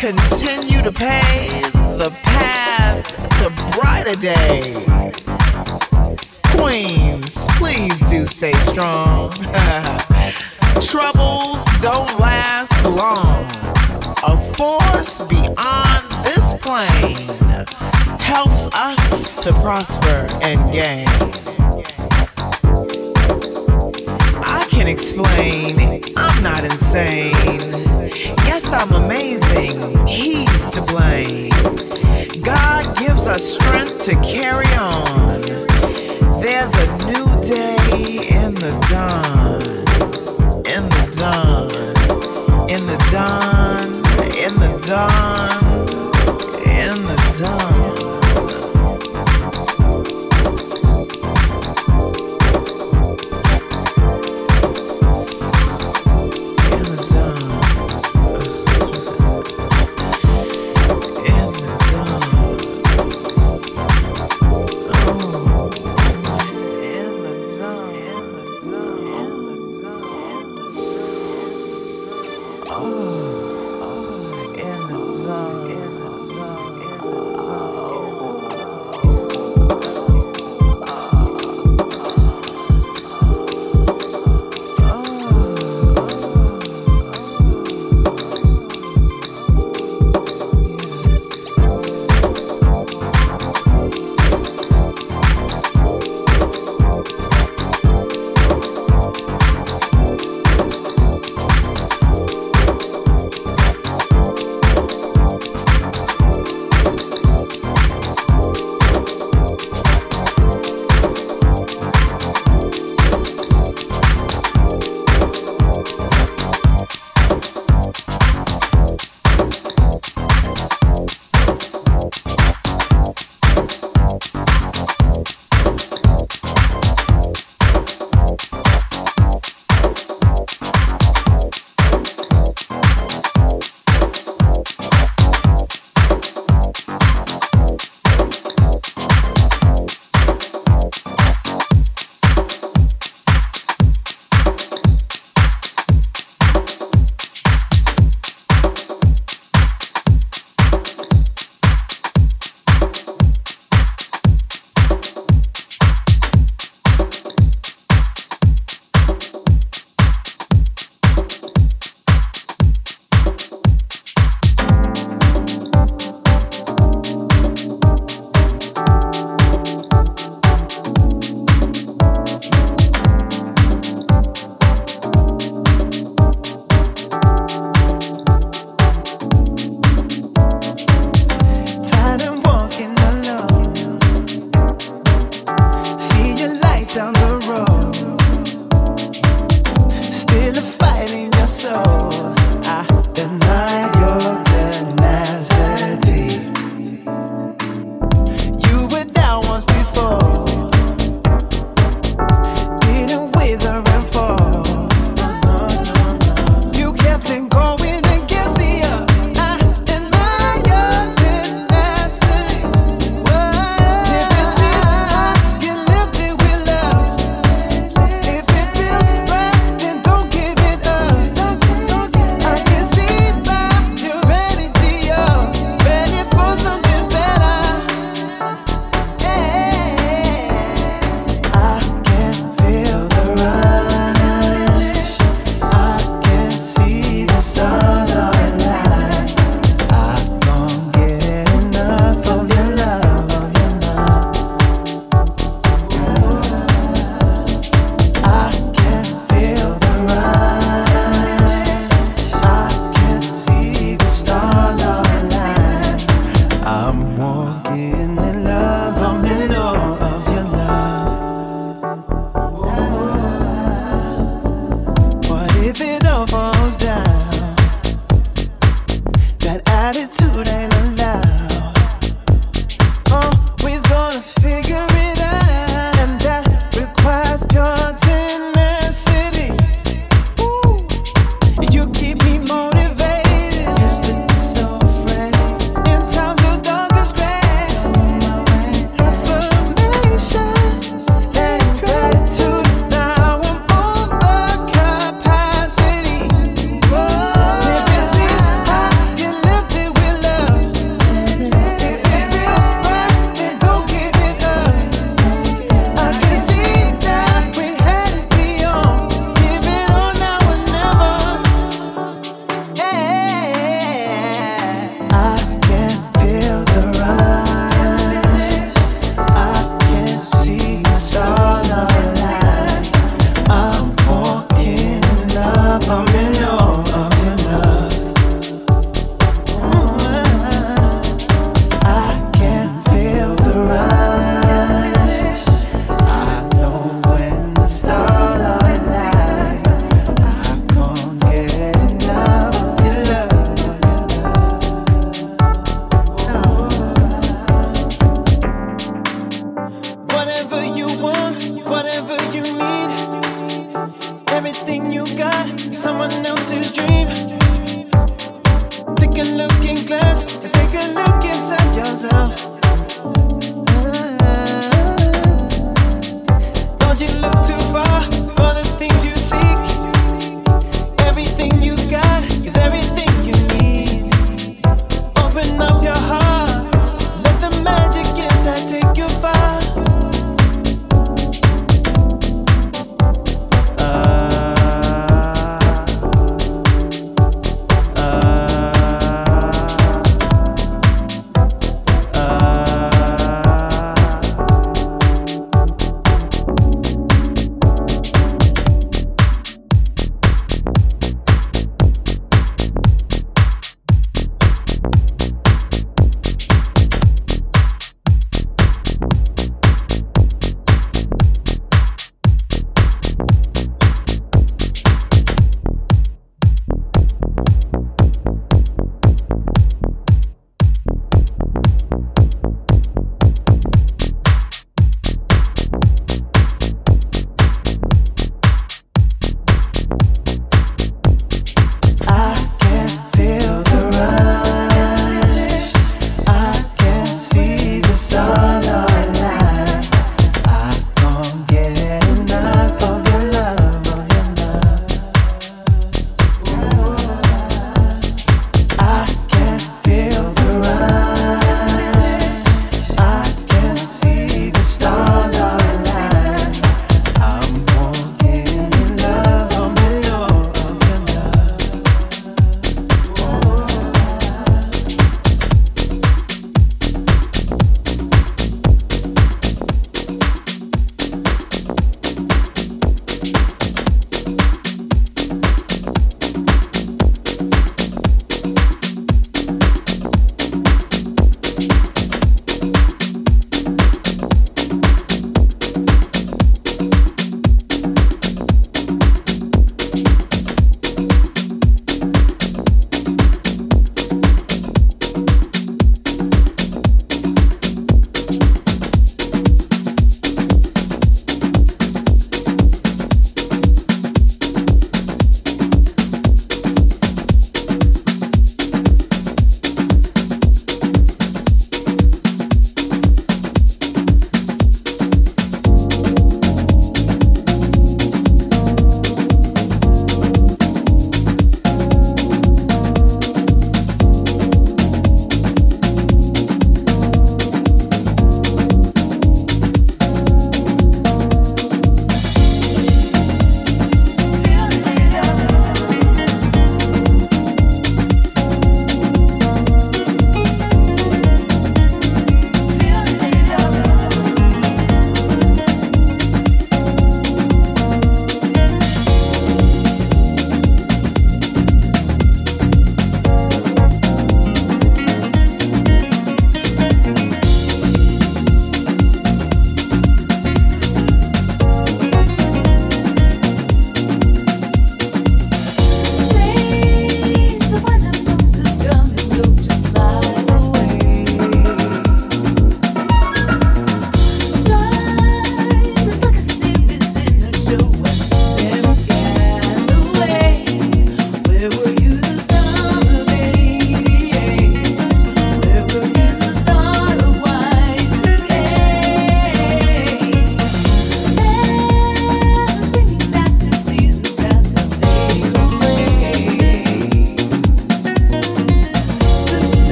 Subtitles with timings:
[0.00, 3.04] continue to pave the path
[3.36, 4.74] to brighter days.
[6.56, 9.28] Queens, please do stay strong.
[10.80, 13.44] Troubles don't last long.
[14.26, 17.14] A force beyond this plane
[18.20, 21.99] helps us to prosper and gain
[24.80, 26.00] can explain.
[26.16, 27.34] I'm not insane.
[28.48, 30.06] Yes, I'm amazing.
[30.06, 31.50] He's to blame.
[32.42, 35.42] God gives us strength to carry on.
[36.40, 39.60] There's a new day in the dawn.
[40.64, 41.68] In the dawn.
[42.70, 43.84] In the dawn.
[44.40, 45.76] In the dawn.
[46.64, 47.79] In the dawn.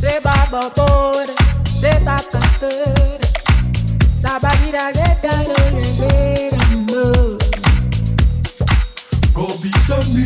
[0.00, 0.22] C'est
[9.34, 10.24] Go be some me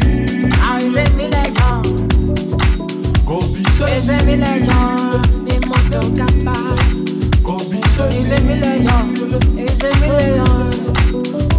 [0.62, 1.52] Ah, j'aime les
[3.24, 6.08] Go be some me J'aime les gens Des mondes au
[7.42, 9.06] Go be some me J'aime les gens
[9.56, 10.36] J'aime les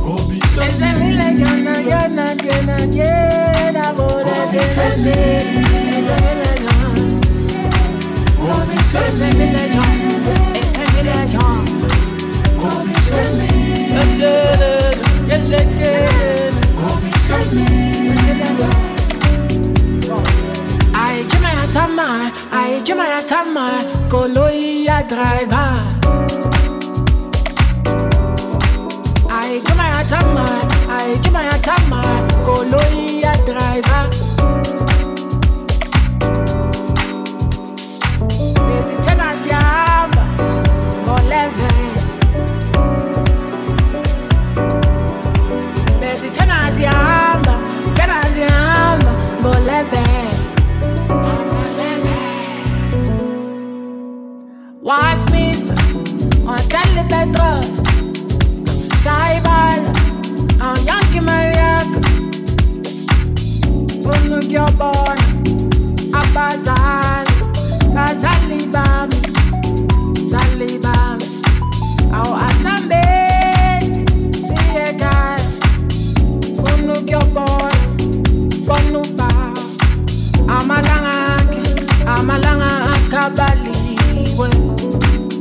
[0.04, 3.74] Go be some me J'aime les gens Y'en a, y'en a, y'en
[8.94, 10.24] Sevileceğim,
[10.56, 11.66] e sevileceğim
[12.62, 15.00] Kovi sevmeyi Ellerim,
[15.32, 18.16] ellerim Kovi sevmeyi
[20.94, 21.50] Ay kime
[32.46, 34.23] Koloya driver
[46.74, 47.60] naziamba,
[47.94, 49.12] che naziamba,
[49.42, 50.02] voleve.
[54.82, 55.72] Why Smith,
[56.46, 57.64] on telle pétrole,
[58.98, 59.86] ça y balle,
[60.60, 61.86] un yankee maniac.
[64.04, 65.16] Pour nous, your boy,
[66.14, 66.94] a.
[83.24, 84.50] la baliwe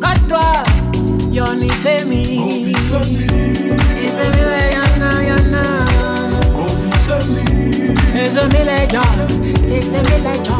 [0.00, 0.44] katwa
[1.32, 2.22] yonisemi
[4.06, 5.62] isemile yana yana.
[8.22, 9.02] Ezemile ja
[9.76, 10.58] ezemile ja.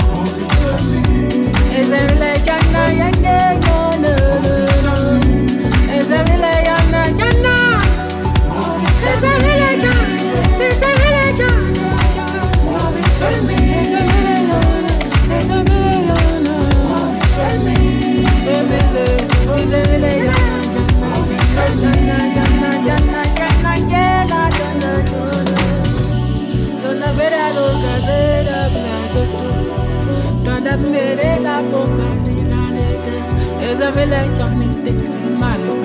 [1.80, 4.12] Ezemile jana yende yana
[5.98, 7.54] ezemile yana yana
[9.12, 9.94] ezemile ja
[10.66, 11.50] ezemile ja
[13.14, 14.92] ezemile yana
[15.38, 16.41] ezemile yana
[33.72, 35.81] Cause I'm electronic things in my life